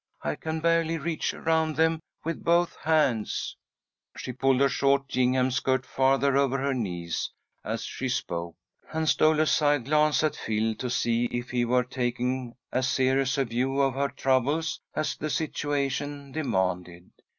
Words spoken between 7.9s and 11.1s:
spoke, and stole a side glance at Phil to